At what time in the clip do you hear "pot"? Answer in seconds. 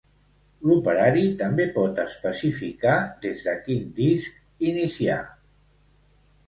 1.75-2.01